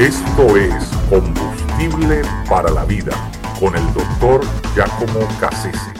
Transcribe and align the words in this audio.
Esto 0.00 0.56
es 0.56 0.72
Combustible 1.10 2.22
para 2.48 2.70
la 2.70 2.86
Vida 2.86 3.12
con 3.60 3.76
el 3.76 3.84
doctor 3.92 4.40
Giacomo 4.74 5.28
Cassese. 5.38 5.92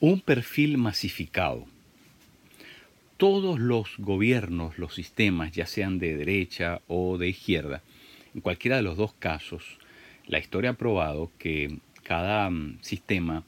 Un 0.00 0.20
perfil 0.22 0.78
masificado. 0.78 1.66
Todos 3.18 3.60
los 3.60 3.96
gobiernos, 3.98 4.78
los 4.78 4.96
sistemas, 4.96 5.52
ya 5.52 5.66
sean 5.66 6.00
de 6.00 6.16
derecha 6.16 6.80
o 6.88 7.18
de 7.18 7.28
izquierda, 7.28 7.84
en 8.34 8.40
cualquiera 8.40 8.78
de 8.78 8.82
los 8.82 8.96
dos 8.96 9.12
casos, 9.12 9.78
la 10.26 10.40
historia 10.40 10.70
ha 10.70 10.74
probado 10.74 11.30
que 11.38 11.78
cada 12.02 12.50
mm, 12.50 12.78
sistema 12.82 13.44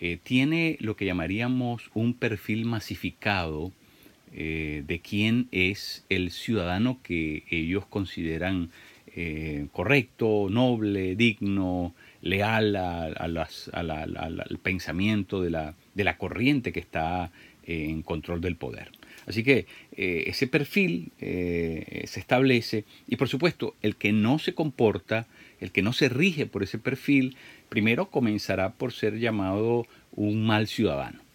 eh, 0.00 0.18
tiene 0.20 0.76
lo 0.80 0.96
que 0.96 1.04
llamaríamos 1.04 1.88
un 1.94 2.14
perfil 2.14 2.64
masificado 2.64 3.70
eh, 4.32 4.82
de 4.86 5.00
quién 5.00 5.48
es 5.52 6.04
el 6.08 6.30
ciudadano 6.30 7.00
que 7.02 7.44
ellos 7.50 7.86
consideran 7.86 8.70
eh, 9.14 9.66
correcto, 9.72 10.48
noble, 10.50 11.16
digno, 11.16 11.94
leal 12.22 12.76
al 12.76 14.58
pensamiento 14.62 15.42
de 15.42 15.50
la, 15.50 15.74
de 15.94 16.04
la, 16.04 16.18
corriente 16.18 16.72
que 16.72 16.80
está 16.80 17.30
en 17.64 18.02
control 18.02 18.40
del 18.40 18.56
poder. 18.56 18.90
Así 19.26 19.42
que 19.42 19.66
ese 19.94 20.46
perfil 20.46 21.12
se 21.18 22.20
establece 22.20 22.84
y 23.06 23.16
por 23.16 23.28
supuesto 23.28 23.74
el 23.82 23.96
que 23.96 24.12
no 24.12 24.38
se 24.38 24.54
comporta, 24.54 25.26
el 25.60 25.70
que 25.70 25.82
no 25.82 25.92
se 25.92 26.08
rige 26.08 26.46
por 26.46 26.62
ese 26.62 26.78
perfil, 26.78 27.36
primero 27.68 28.10
comenzará 28.10 28.72
por 28.72 28.92
ser 28.92 29.18
llamado 29.18 29.86
un 30.12 30.46
mal 30.46 30.66
ciudadano. 30.66 31.27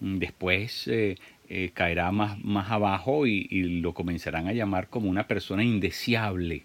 Después 0.00 0.88
eh, 0.88 1.16
eh, 1.48 1.70
caerá 1.74 2.10
más, 2.10 2.42
más 2.42 2.70
abajo 2.70 3.26
y, 3.26 3.46
lo 3.80 3.92
comenzarán 3.92 4.48
a 4.48 4.52
llamar 4.52 4.88
como 4.88 5.10
una 5.10 5.26
persona 5.26 5.62
indeseable. 5.62 6.62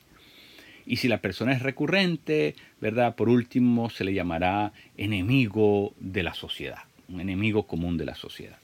Y 0.86 0.98
si 0.98 1.08
la 1.08 1.20
persona 1.20 1.52
es 1.52 1.62
recurrente, 1.62 2.56
¿verdad? 2.80 3.16
Por 3.16 3.28
último, 3.28 3.90
se 3.90 4.06
le 4.06 4.14
llamará 4.14 4.72
enemigo 4.98 5.94
de 6.00 6.24
la 6.24 6.34
sociedad, 6.34 6.84
un 7.10 7.20
enemigo 7.20 7.64
común 7.64 7.98
de 7.98 8.06
la 8.06 8.16
sociedad. 8.16 8.58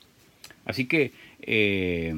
Así 0.66 0.86
que 0.86 1.12
eh, 1.42 2.16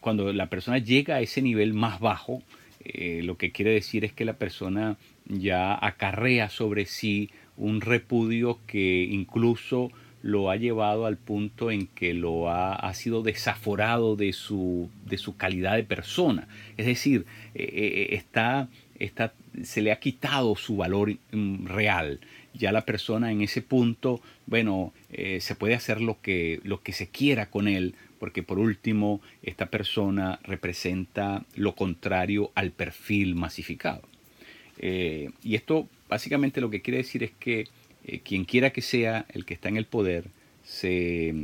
cuando 0.00 0.32
la 0.32 0.46
persona 0.46 0.78
llega 0.78 1.16
a 1.16 1.20
ese 1.20 1.42
nivel 1.42 1.74
más 1.74 1.98
bajo, 2.00 2.42
lo 2.84 3.36
que 3.38 3.52
quiere 3.52 3.70
decir 3.70 4.04
es 4.04 4.12
que 4.12 4.24
la 4.24 4.34
persona 4.34 4.96
ya 5.26 5.78
acarrea 5.84 6.48
sobre 6.48 6.84
sí 6.84 7.30
un 7.56 7.80
repudio 7.80 8.58
que 8.66 9.04
incluso 9.04 9.90
lo 10.22 10.50
ha 10.50 10.56
llevado 10.56 11.04
al 11.06 11.16
punto 11.16 11.70
en 11.70 11.88
que 11.88 12.14
lo 12.14 12.48
ha, 12.48 12.94
sido 12.94 13.22
desaforado 13.22 14.16
de 14.16 14.32
su, 14.32 14.88
de 15.04 15.18
su, 15.18 15.36
calidad 15.36 15.74
de 15.74 15.82
persona. 15.82 16.46
Es 16.76 16.86
decir, 16.86 17.26
eh, 17.54 17.64
eh, 17.64 18.14
está, 18.14 18.68
está, 18.98 19.34
se 19.64 19.82
le 19.82 19.90
ha 19.90 19.98
quitado 19.98 20.54
su 20.54 20.76
valor 20.76 21.16
mm, 21.32 21.66
real. 21.66 22.20
Ya 22.54 22.70
la 22.70 22.82
persona 22.82 23.32
en 23.32 23.42
ese 23.42 23.62
punto, 23.62 24.20
bueno, 24.46 24.92
eh, 25.10 25.40
se 25.40 25.56
puede 25.56 25.74
hacer 25.74 26.00
lo 26.00 26.20
que, 26.20 26.60
lo 26.62 26.82
que 26.82 26.92
se 26.92 27.08
quiera 27.08 27.50
con 27.50 27.66
él, 27.66 27.94
porque 28.20 28.44
por 28.44 28.60
último, 28.60 29.20
esta 29.42 29.66
persona 29.66 30.38
representa 30.44 31.44
lo 31.56 31.74
contrario 31.74 32.52
al 32.54 32.70
perfil 32.70 33.34
masificado. 33.34 34.02
y 34.80 35.54
esto 35.54 35.88
básicamente 36.08 36.60
lo 36.60 36.70
que 36.70 36.82
quiere 36.82 36.98
decir 36.98 37.22
es 37.22 37.30
que 37.38 37.68
eh, 38.04 38.20
quien 38.20 38.44
quiera 38.44 38.70
que 38.70 38.82
sea 38.82 39.26
el 39.32 39.44
que 39.44 39.54
está 39.54 39.68
en 39.68 39.76
el 39.76 39.86
poder 39.86 40.24
se, 40.64 41.34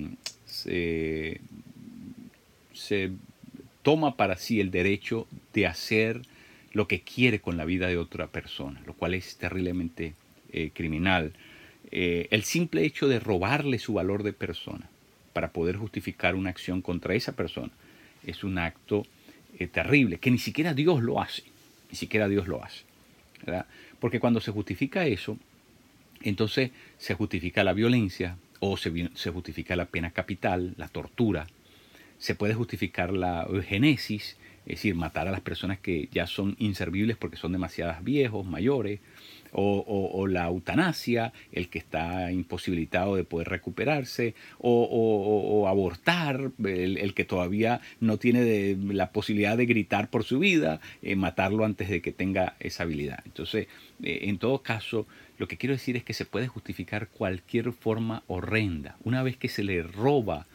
toma 3.83 4.17
para 4.17 4.37
sí 4.37 4.61
el 4.61 4.71
derecho 4.71 5.27
de 5.55 5.67
hacer 5.67 6.23
lo 6.73 6.89
que 6.89 7.01
quiere 7.01 7.41
con 7.41 7.57
la 7.57 7.65
vida 7.65 7.87
de 7.87 7.97
otra 7.97 8.27
persona, 8.27 8.81
lo 8.87 8.95
cual 8.95 9.15
es 9.15 9.37
terriblemente 9.37 10.15
eh, 10.53 10.71
criminal. 10.75 11.33
Eh, 11.91 12.29
el 12.31 12.45
simple 12.45 12.85
hecho 12.85 13.09
de 13.09 13.21
robarle 13.21 13.79
su 13.79 13.95
valor 13.95 14.23
de 14.23 14.33
persona 14.33 14.89
para 15.33 15.53
poder 15.53 15.77
justificar 15.77 16.35
una 16.35 16.51
acción 16.51 16.83
contra 16.83 17.15
esa 17.15 17.33
persona 17.33 17.71
es 18.27 18.45
un 18.45 18.59
acto 18.59 19.07
terrible, 19.73 20.19
que 20.19 20.31
ni 20.31 20.39
siquiera 20.39 20.75
Dios 20.75 21.03
lo 21.03 21.21
hace, 21.21 21.43
ni 21.91 21.97
siquiera 21.97 22.29
Dios 22.29 22.47
lo 22.47 22.63
hace. 22.63 22.85
Porque 23.99 24.21
cuando 24.21 24.41
se 24.41 24.53
justifica 24.53 25.07
eso, 25.07 25.37
entonces 26.23 26.71
se 26.97 27.15
justifica 27.15 27.65
la 27.65 27.73
violencia 27.73 28.37
o 28.61 28.77
se, 28.77 28.91
justifica 29.31 29.77
la 29.77 29.87
pena 29.87 30.11
capital, 30.11 30.75
la 30.77 30.89
tortura, 30.89 31.47
se 32.19 32.35
puede 32.35 32.55
justificar 32.55 33.13
la 33.13 33.47
eugenesis, 33.49 34.37
es 34.67 34.77
decir, 34.77 34.95
matar 34.95 35.29
a 35.29 35.31
las 35.31 35.41
personas 35.41 35.79
que 35.79 36.09
ya 36.13 36.27
son 36.27 36.57
inservibles 36.59 37.17
porque 37.17 37.37
son 37.37 37.53
demasiadas 37.53 38.03
viejos, 38.03 38.45
mayores, 38.45 39.01
o, 39.53 40.27
la 40.27 40.47
eutanasia, 40.47 41.33
el 41.53 41.69
que 41.69 41.79
está 41.79 42.31
imposibilitado 42.33 43.17
de 43.17 43.25
poder 43.25 43.49
recuperarse, 43.49 44.35
o, 44.59 45.67
abortar, 45.69 46.51
el, 46.65 47.15
que 47.15 47.25
todavía 47.25 47.81
no 48.01 48.19
tiene 48.19 48.77
la 48.93 49.11
posibilidad 49.13 49.57
de 49.57 49.67
gritar 49.67 50.11
por 50.11 50.25
su 50.25 50.39
vida, 50.39 50.81
eh, 51.03 51.17
matarlo 51.17 51.65
antes 51.65 51.89
de 51.89 52.01
que 52.01 52.13
tenga 52.13 52.57
esa 52.61 52.83
habilidad. 52.83 53.21
Entonces, 53.25 53.69
eh, 54.03 54.21
en 54.23 54.39
todo 54.39 54.63
caso, 54.63 55.07
lo 55.39 55.49
que 55.49 55.57
quiero 55.57 55.75
decir 55.75 55.97
es 55.97 56.05
que 56.05 56.15
se 56.15 56.25
puede 56.25 56.49
justificar 56.49 57.09
cualquier 57.09 57.73
forma 57.73 58.23
horrenda. 58.27 58.97
Una 59.05 59.23
vez 59.23 59.37
que 59.37 59.49
se 59.49 59.63
le 59.63 59.83
roba 59.83 60.47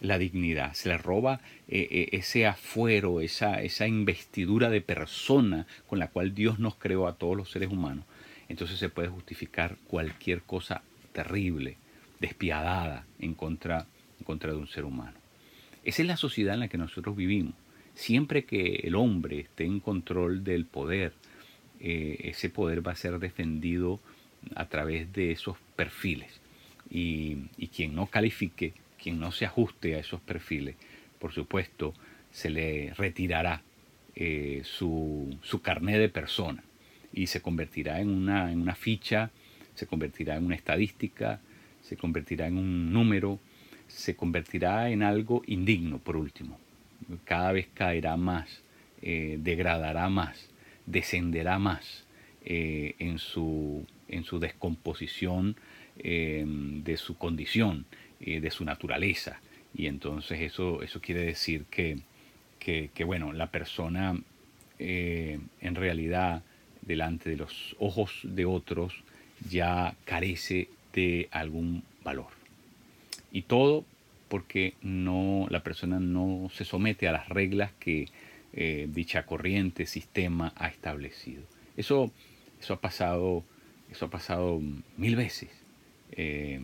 la 0.00 0.18
dignidad, 0.18 0.74
se 0.74 0.88
le 0.88 0.98
roba 0.98 1.40
eh, 1.68 2.08
ese 2.12 2.46
afuero, 2.46 3.20
esa, 3.20 3.62
esa 3.62 3.86
investidura 3.86 4.70
de 4.70 4.80
persona 4.80 5.66
con 5.86 5.98
la 5.98 6.08
cual 6.08 6.34
Dios 6.34 6.58
nos 6.58 6.76
creó 6.76 7.06
a 7.06 7.16
todos 7.16 7.36
los 7.36 7.50
seres 7.50 7.70
humanos, 7.70 8.04
entonces 8.48 8.78
se 8.78 8.88
puede 8.88 9.08
justificar 9.08 9.76
cualquier 9.86 10.42
cosa 10.42 10.82
terrible, 11.12 11.76
despiadada 12.20 13.06
en 13.18 13.34
contra, 13.34 13.86
de 14.26 14.54
un 14.54 14.66
ser 14.66 14.84
humano. 14.84 15.16
Esa 15.84 16.02
es 16.02 16.08
la 16.08 16.16
sociedad 16.16 16.54
en 16.54 16.60
la 16.60 16.68
que 16.68 16.78
nosotros 16.78 17.16
vivimos. 17.16 17.54
Siempre 17.94 18.44
que 18.44 18.80
el 18.84 18.94
hombre 18.94 19.40
esté 19.40 19.64
en 19.64 19.80
control 19.80 20.42
del 20.42 20.64
poder, 20.64 21.12
eh, 21.80 22.16
ese 22.24 22.48
poder 22.50 22.86
va 22.86 22.92
a 22.92 22.96
ser 22.96 23.18
defendido 23.18 24.00
a 24.54 24.66
través 24.66 25.12
de 25.12 25.32
esos 25.32 25.56
perfiles. 25.76 26.40
Y, 26.90 27.48
quien 27.74 27.94
no 27.94 28.06
califique, 28.06 28.72
quien 29.02 29.18
no 29.18 29.32
se 29.32 29.46
ajuste 29.46 29.94
a 29.94 29.98
esos 29.98 30.20
perfiles, 30.20 30.76
por 31.18 31.32
supuesto, 31.32 31.94
se 32.30 32.50
le 32.50 32.94
retirará 32.94 33.62
eh, 34.14 34.62
su, 34.64 35.36
su 35.42 35.60
carné 35.60 35.98
de 35.98 36.08
persona 36.08 36.62
y 37.14 37.28
se 37.28 37.40
convertirá 37.40 38.00
en 38.00 38.08
una, 38.08 38.50
en 38.50 38.60
una 38.60 38.74
ficha, 38.74 39.30
se 39.74 39.86
convertirá 39.86 40.36
en 40.36 40.46
una 40.46 40.56
estadística, 40.56 41.40
se 41.82 41.96
convertirá 41.96 42.48
en 42.48 42.58
un 42.58 42.92
número, 42.92 43.38
se 43.86 44.16
convertirá 44.16 44.90
en 44.90 45.02
algo 45.02 45.42
indigno, 45.46 45.98
por 45.98 46.16
último. 46.16 46.58
Cada 47.24 47.52
vez 47.52 47.68
caerá 47.72 48.16
más, 48.16 48.62
eh, 49.02 49.38
degradará 49.40 50.08
más, 50.08 50.50
descenderá 50.86 51.58
más 51.58 52.04
eh, 52.44 52.94
en, 52.98 53.18
su, 53.18 53.86
en 54.08 54.24
su 54.24 54.40
descomposición 54.40 55.56
eh, 55.98 56.44
de 56.46 56.96
su 56.96 57.16
condición, 57.16 57.86
de 58.20 58.50
su 58.50 58.64
naturaleza. 58.64 59.38
Y 59.74 59.86
entonces 59.86 60.40
eso, 60.40 60.82
eso 60.82 61.02
quiere 61.02 61.20
decir 61.26 61.66
que, 61.70 61.98
que, 62.58 62.90
que 62.94 63.04
bueno, 63.04 63.34
la 63.34 63.48
persona 63.50 64.18
en 64.78 65.74
realidad 65.74 66.42
delante 66.86 67.30
de 67.30 67.36
los 67.36 67.76
ojos 67.78 68.20
de 68.22 68.44
otros 68.44 68.94
ya 69.48 69.94
carece 70.04 70.68
de 70.92 71.28
algún 71.30 71.82
valor. 72.02 72.28
Y 73.32 73.42
todo 73.42 73.84
porque 74.28 74.74
no, 74.82 75.46
la 75.50 75.62
persona 75.62 76.00
no 76.00 76.50
se 76.52 76.64
somete 76.64 77.08
a 77.08 77.12
las 77.12 77.28
reglas 77.28 77.72
que 77.78 78.08
eh, 78.52 78.88
dicha 78.90 79.26
corriente, 79.26 79.86
sistema 79.86 80.52
ha 80.56 80.68
establecido. 80.68 81.42
Eso, 81.76 82.10
eso, 82.60 82.74
ha, 82.74 82.80
pasado, 82.80 83.44
eso 83.90 84.06
ha 84.06 84.10
pasado 84.10 84.60
mil 84.96 85.16
veces. 85.16 85.50
Eh, 86.12 86.60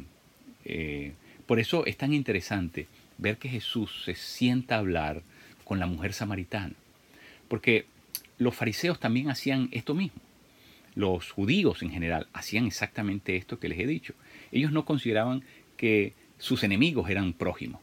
eh, 0.65 1.13
por 1.47 1.59
eso 1.59 1.85
es 1.87 1.97
tan 1.97 2.13
interesante 2.13 2.87
ver 3.19 3.37
que 3.39 3.49
Jesús 3.49 4.03
se 4.05 4.15
sienta 4.15 4.77
a 4.77 4.79
hablar 4.79 5.23
con 5.65 5.79
la 5.81 5.87
mujer 5.87 6.13
samaritana. 6.13 6.75
Porque 7.49 7.87
los 8.41 8.55
fariseos 8.57 8.99
también 8.99 9.29
hacían 9.29 9.69
esto 9.71 9.95
mismo. 9.95 10.19
Los 10.95 11.31
judíos 11.31 11.83
en 11.83 11.91
general 11.91 12.27
hacían 12.33 12.67
exactamente 12.67 13.37
esto 13.37 13.61
que 13.61 13.69
les 13.69 13.79
he 13.79 13.87
dicho. 13.87 14.15
Ellos 14.51 14.73
no 14.73 14.87
consideraban 14.87 15.45
que 15.77 16.15
sus 16.39 16.65
enemigos 16.65 17.11
eran 17.11 17.35
prójimos. 17.35 17.83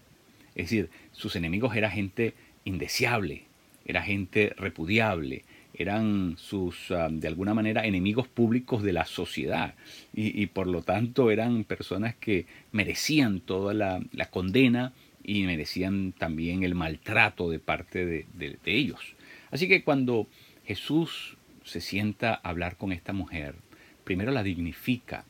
Es 0.56 0.66
decir, 0.66 0.90
sus 1.12 1.36
enemigos 1.36 1.76
eran 1.76 1.92
gente 1.92 2.34
indeseable, 2.66 3.44
era 3.86 4.02
gente 4.02 4.56
repudiable, 4.58 5.44
eran 5.76 6.38
sus, 6.40 6.90
ah, 6.90 7.08
de 7.12 7.28
alguna 7.28 7.54
manera, 7.54 7.86
enemigos 7.86 8.28
públicos 8.28 8.82
de 8.82 8.94
la 8.94 9.06
sociedad 9.06 9.76
y, 10.12 10.48
por 10.48 10.66
lo 10.66 10.82
tanto 10.82 11.30
eran 11.30 11.66
personas 11.66 12.16
que 12.16 12.48
merecían 12.72 13.42
toda 13.42 13.76
la, 13.76 14.02
condena 14.32 14.92
y 15.24 15.44
merecían 15.44 16.14
también 16.14 16.64
el 16.64 16.74
maltrato 16.74 17.48
de 17.52 17.60
parte 17.60 18.06
de 18.08 18.58
ellos. 18.66 19.16
Así 19.52 19.68
que 19.68 19.84
cuando 19.84 20.28
Jesús 20.68 21.38
se 21.64 21.80
sienta 21.80 22.34
a 22.34 22.50
hablar 22.50 22.76
con 22.76 22.92
esta 22.92 23.14
mujer, 23.14 23.56
primero 24.04 24.32
la 24.32 24.44
dignifica, 24.44 25.24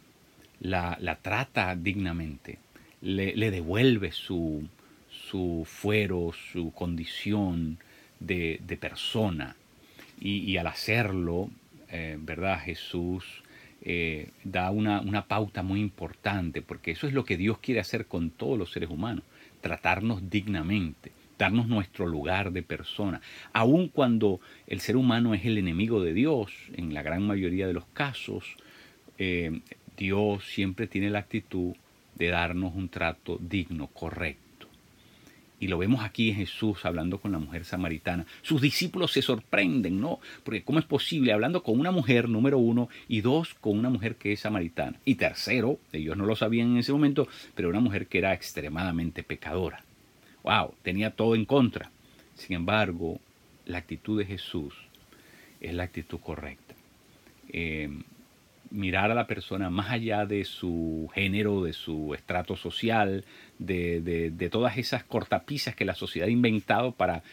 la, 0.59 0.97
trata 1.21 1.75
dignamente, 1.75 2.57
le, 3.01 3.51
devuelve 3.51 4.11
su, 4.11 4.67
su, 5.11 5.63
fuero, 5.65 6.31
su 6.51 6.71
condición 6.71 7.77
de, 8.19 8.77
persona. 8.81 9.55
Y, 10.19 10.57
al 10.57 10.65
hacerlo, 10.65 11.51
eh, 11.89 12.17
¿verdad? 12.19 12.59
Jesús 12.59 13.43
eh, 13.83 14.31
da 14.43 14.71
una, 14.71 15.01
una 15.01 15.27
pauta 15.27 15.61
muy 15.61 15.79
importante, 15.81 16.63
porque 16.63 16.89
eso 16.89 17.05
es 17.05 17.13
lo 17.13 17.25
que 17.25 17.37
Dios 17.37 17.59
quiere 17.59 17.79
hacer 17.79 18.07
con 18.07 18.31
todos 18.31 18.57
los 18.57 18.71
seres 18.71 18.89
humanos, 18.89 19.23
tratarnos 19.61 20.31
dignamente 20.31 21.11
darnos 21.37 21.67
nuestro 21.67 22.07
lugar 22.07 22.51
de 22.51 22.63
persona, 22.63 23.21
aun 23.53 23.89
cuando 23.89 24.39
el 24.65 24.79
ser 24.79 24.97
humano 24.97 25.33
es 25.33 25.45
el 25.45 25.57
enemigo 25.57 26.01
de 26.01 26.13
Dios, 26.13 26.51
en 26.73 26.93
la 26.93 27.03
gran 27.03 27.25
mayoría 27.25 27.67
de 27.67 27.73
los 27.73 27.85
casos, 27.87 28.55
eh, 29.17 29.61
Dios 29.95 30.45
siempre 30.45 30.87
tiene 30.87 31.09
la 31.09 31.19
actitud 31.19 31.73
de 32.15 32.27
darnos 32.27 32.75
un 32.75 32.89
trato 32.89 33.37
digno, 33.39 33.87
correcto. 33.87 34.67
Y 35.59 35.67
lo 35.67 35.79
vemos 35.79 36.03
aquí 36.03 36.29
en 36.29 36.35
Jesús 36.35 36.85
hablando 36.85 37.19
con 37.19 37.31
la 37.31 37.39
mujer 37.39 37.65
samaritana. 37.65 38.27
Sus 38.43 38.61
discípulos 38.61 39.11
se 39.11 39.23
sorprenden, 39.23 39.99
¿no? 39.99 40.19
Porque 40.43 40.63
¿cómo 40.63 40.77
es 40.77 40.85
posible? 40.85 41.33
Hablando 41.33 41.63
con 41.63 41.79
una 41.79 41.89
mujer, 41.89 42.29
número 42.29 42.59
uno, 42.59 42.89
y 43.07 43.21
dos, 43.21 43.55
con 43.55 43.77
una 43.79 43.89
mujer 43.89 44.17
que 44.17 44.33
es 44.33 44.41
samaritana. 44.41 44.99
Y 45.03 45.15
tercero, 45.15 45.79
ellos 45.91 46.15
no 46.15 46.27
lo 46.27 46.35
sabían 46.35 46.71
en 46.71 46.77
ese 46.77 46.91
momento, 46.91 47.27
pero 47.55 47.69
una 47.69 47.79
mujer 47.79 48.05
que 48.05 48.19
era 48.19 48.33
extremadamente 48.33 49.23
pecadora 49.23 49.86
wow, 50.43 50.73
tenía 50.83 51.11
todo 51.11 51.35
en 51.35 51.45
contra. 51.45 51.91
Sin 52.35 52.55
embargo, 52.55 53.19
la 53.65 53.79
actitud 53.79 54.17
de 54.17 54.25
Jesús 54.25 54.73
es 55.59 55.73
la 55.73 55.83
actitud 55.83 56.19
correcta. 56.19 56.75
Eh, 57.49 57.89
mirar 58.69 59.11
a 59.11 59.15
la 59.15 59.27
persona 59.27 59.69
más 59.69 59.91
allá 59.91 60.25
de 60.25 60.43
su 60.45 61.09
género, 61.13 61.63
de 61.63 61.73
su 61.73 62.13
estrato 62.13 62.55
social, 62.55 63.23
de, 63.59 64.49
todas 64.51 64.77
esas 64.77 65.03
cortapisas 65.03 65.75
que 65.75 65.85
la 65.85 65.95
sociedad 65.95 66.27
ha 66.27 66.31
inventado 66.31 66.91
para, 66.91 67.23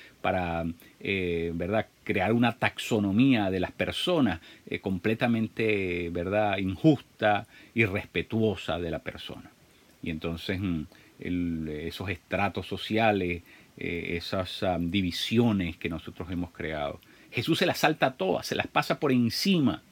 eh, 1.01 1.53
¿verdad? 1.55 1.87
crear 2.05 2.33
una 2.33 2.53
taxonomía 2.53 3.51
de 3.51 3.61
las 3.61 3.73
personas 3.73 4.41
eh, 4.69 4.81
completamente 4.81 6.09
¿verdad? 6.11 6.59
injusta 6.59 7.47
y 7.75 7.85
respetuosa 7.85 8.79
de 8.79 8.91
la 8.91 9.01
persona. 9.01 9.51
Y 10.03 10.11
entonces 10.11 10.61
esos 11.19 12.09
estratos 12.09 12.67
sociales, 12.67 13.43
eh, 13.77 14.17
esas 14.17 14.63
ah, 14.63 14.79
divisiones 14.81 15.77
que 15.77 15.89
nosotros 15.89 16.31
hemos 16.31 16.51
creado. 16.53 17.01
Jesús 17.31 17.59
se 17.59 17.67
las 17.67 17.79
salta 17.79 18.13
todas, 18.15 18.47
se 18.47 18.55
las 18.55 18.67
pasa 18.67 19.01
por 19.01 19.11
encima, 19.11 19.83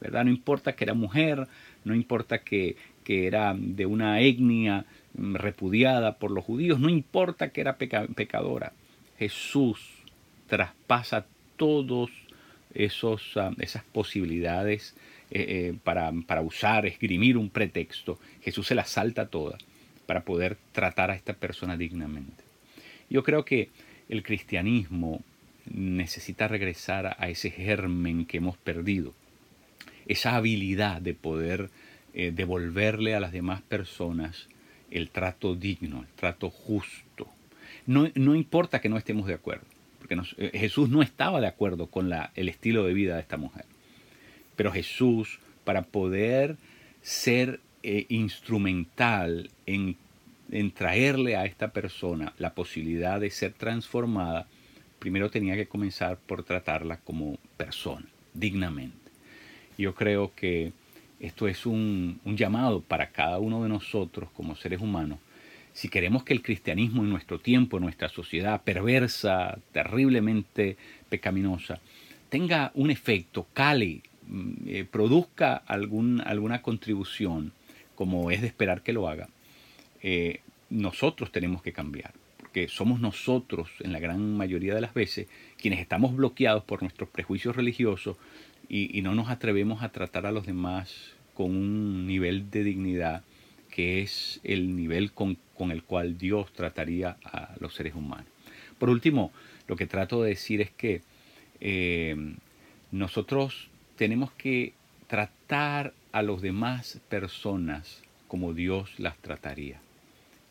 ¿verdad? 0.00 0.24
No 0.24 0.30
importa 0.30 0.74
que 0.74 0.84
era 0.84 0.94
mujer, 0.94 1.46
no 1.84 1.94
importa 1.94 2.42
que, 2.42 2.76
que 3.04 3.26
era 3.26 3.54
de 3.56 3.86
una 3.86 4.20
etnia 4.20 4.84
mm, 5.14 5.36
repudiada 5.36 6.18
por 6.18 6.30
los 6.30 6.44
judíos, 6.44 6.80
no 6.80 6.88
importa 6.88 7.50
que 7.50 7.62
era 7.62 7.78
pecadora. 7.78 8.72
Jesús 9.18 9.80
traspasa 10.46 11.26
todos 11.56 12.10
esos, 12.74 13.36
ah, 13.36 13.52
esas 13.58 13.84
posibilidades 13.84 14.94
eh, 15.30 15.46
eh, 15.48 15.74
para, 15.82 16.12
para, 16.26 16.42
usar, 16.42 16.84
esgrimir 16.86 17.38
un 17.38 17.48
pretexto. 17.48 18.18
Jesús 18.42 18.66
se 18.66 18.74
las 18.74 18.90
salta 18.90 19.28
todas 19.28 19.62
para 20.10 20.22
poder 20.22 20.56
tratar 20.72 21.12
a 21.12 21.14
esta 21.14 21.34
persona 21.34 21.76
dignamente. 21.76 22.42
Yo 23.08 23.22
creo 23.22 23.44
que 23.44 23.68
el 24.08 24.24
cristianismo 24.24 25.22
necesita 25.72 26.48
regresar 26.48 27.14
a 27.16 27.28
ese 27.28 27.48
germen 27.48 28.26
que 28.26 28.38
hemos 28.38 28.56
perdido, 28.56 29.14
esa 30.08 30.34
habilidad 30.34 31.00
de 31.00 31.14
poder 31.14 31.70
eh, 32.12 32.32
devolverle 32.34 33.14
a 33.14 33.20
las 33.20 33.30
demás 33.30 33.62
personas 33.62 34.48
el 34.90 35.10
trato 35.10 35.54
digno, 35.54 36.00
el 36.00 36.08
trato 36.16 36.50
justo. 36.50 37.28
No, 37.86 38.10
no 38.16 38.34
importa 38.34 38.80
que 38.80 38.88
no 38.88 38.98
estemos 38.98 39.28
de 39.28 39.34
acuerdo, 39.34 39.66
porque 40.00 40.16
eh, 40.38 40.58
Jesús 40.58 40.88
no 40.88 41.02
estaba 41.02 41.40
de 41.40 41.46
acuerdo 41.46 41.86
con 41.86 42.10
el 42.34 42.48
estilo 42.48 42.84
de 42.84 42.94
vida 42.94 43.14
de 43.14 43.20
esta 43.20 43.36
mujer, 43.36 43.64
pero 44.56 44.72
Jesús, 44.72 45.38
para 45.62 45.82
poder 45.82 46.56
ser 47.00 47.60
eh, 47.82 48.06
instrumental 48.08 49.50
en, 49.66 49.96
traerle 50.74 51.36
a 51.36 51.44
esta 51.44 51.72
persona 51.72 52.32
la 52.38 52.54
posibilidad 52.54 53.20
de 53.20 53.30
ser 53.30 53.52
transformada, 53.52 54.48
primero 54.98 55.30
tenía 55.30 55.54
que 55.54 55.68
comenzar 55.68 56.18
por 56.18 56.42
tratarla 56.42 56.96
como 56.98 57.38
persona, 57.56 58.06
dignamente. 58.34 58.96
Yo 59.78 59.94
creo 59.94 60.32
que 60.34 60.72
esto 61.20 61.46
es 61.46 61.66
un, 61.66 62.20
un, 62.24 62.36
llamado 62.36 62.80
para 62.80 63.10
cada 63.10 63.38
uno 63.38 63.62
de 63.62 63.68
nosotros 63.68 64.28
como 64.34 64.56
seres 64.56 64.80
humanos. 64.80 65.20
Si 65.72 65.88
queremos 65.88 66.24
que 66.24 66.32
el 66.32 66.42
cristianismo 66.42 67.02
en 67.02 67.10
nuestro 67.10 67.38
tiempo, 67.38 67.76
en 67.76 67.84
nuestra 67.84 68.08
sociedad 68.08 68.62
perversa, 68.62 69.58
terriblemente 69.72 70.76
pecaminosa, 71.08 71.80
tenga 72.28 72.70
un 72.74 72.90
efecto, 72.90 73.46
cale, 73.52 74.00
mm, 74.26 74.52
eh, 74.66 74.84
produzca 74.90 75.56
algún, 75.56 76.22
alguna 76.22 76.62
contribución, 76.62 77.52
como 78.00 78.30
es 78.30 78.40
de 78.40 78.46
esperar 78.46 78.80
que 78.80 78.94
lo 78.94 79.10
haga, 79.10 79.28
eh, 80.02 80.40
nosotros 80.70 81.30
tenemos 81.32 81.60
que 81.60 81.74
cambiar, 81.74 82.14
porque 82.38 82.66
somos 82.66 82.98
nosotros, 82.98 83.68
en 83.80 83.92
la 83.92 83.98
gran 83.98 84.38
mayoría 84.38 84.74
de 84.74 84.80
las 84.80 84.94
veces, 84.94 85.28
quienes 85.58 85.80
estamos 85.80 86.16
bloqueados 86.16 86.64
por 86.64 86.80
nuestros 86.80 87.10
prejuicios 87.10 87.56
religiosos 87.56 88.16
y, 88.70 89.02
no 89.02 89.14
nos 89.14 89.28
atrevemos 89.28 89.82
a 89.82 89.90
tratar 89.90 90.24
a 90.24 90.32
los 90.32 90.46
demás 90.46 91.12
con 91.34 91.50
un 91.50 92.06
nivel 92.06 92.50
de 92.50 92.64
dignidad 92.64 93.22
que 93.70 94.00
es 94.00 94.40
el 94.44 94.74
nivel 94.76 95.12
con, 95.12 95.36
el 95.70 95.82
cual 95.82 96.16
Dios 96.16 96.54
trataría 96.54 97.18
a 97.22 97.54
los 97.60 97.74
seres 97.74 97.94
humanos. 97.94 98.32
Por 98.78 98.88
último, 98.88 99.30
lo 99.68 99.76
que 99.76 99.86
trato 99.86 100.22
de 100.22 100.30
decir 100.30 100.62
es 100.62 100.70
que 100.70 101.02
eh, 101.60 102.16
nosotros 102.92 103.68
tenemos 103.96 104.32
que 104.32 104.72
tratar 105.06 105.92
a 106.12 106.22
los 106.22 106.42
demás 106.42 107.00
personas 107.08 108.02
como 108.28 108.54
Dios 108.54 108.98
las 108.98 109.16
trataría. 109.18 109.80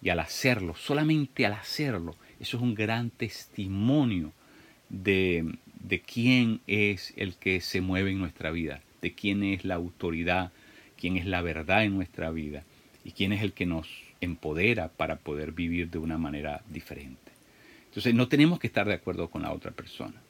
Y 0.01 0.09
al 0.09 0.19
hacerlo, 0.19 0.75
solamente 0.75 1.45
al 1.45 1.53
hacerlo, 1.53 2.15
eso 2.39 2.57
es 2.57 2.63
un 2.63 2.75
gran 2.75 3.09
testimonio 3.09 4.31
de, 4.89 5.55
de 5.79 5.99
quién 6.01 6.61
es 6.67 7.13
el 7.17 7.35
que 7.35 7.61
se 7.61 7.81
mueve 7.81 8.11
en 8.11 8.19
nuestra 8.19 8.51
vida, 8.51 8.81
de 9.01 9.13
quién 9.13 9.43
es 9.43 9.65
la 9.65 9.75
autoridad, 9.75 10.51
quién 10.97 11.17
es 11.17 11.25
la 11.25 11.41
verdad 11.41 11.83
en 11.83 11.95
nuestra 11.95 12.31
vida 12.31 12.63
y 13.03 13.11
quién 13.11 13.33
es 13.33 13.41
el 13.41 13.53
que 13.53 13.65
nos 13.65 13.87
empodera 14.21 14.89
para 14.89 15.17
poder 15.17 15.51
vivir 15.51 15.89
de 15.89 15.97
una 15.97 16.17
manera 16.17 16.61
diferente. 16.69 17.31
Entonces 17.85 18.13
no 18.13 18.27
tenemos 18.27 18.59
que 18.59 18.67
estar 18.67 18.87
de 18.87 18.93
acuerdo 18.93 19.29
con 19.29 19.41
la 19.41 19.51
otra 19.51 19.71
persona. 19.71 20.21